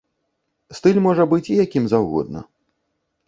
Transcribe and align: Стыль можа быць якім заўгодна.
Стыль 0.77 0.99
можа 1.07 1.27
быць 1.35 1.53
якім 1.65 1.83
заўгодна. 1.91 2.39